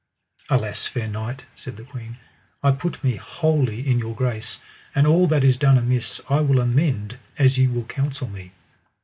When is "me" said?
3.03-3.17, 8.27-8.51